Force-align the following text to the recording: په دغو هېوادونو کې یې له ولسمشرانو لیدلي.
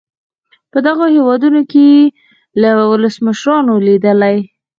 په 0.71 0.77
دغو 0.85 1.05
هېوادونو 1.15 1.61
کې 1.71 1.85
یې 1.93 2.01
له 2.61 2.69
ولسمشرانو 2.91 3.73
لیدلي. 3.87 4.37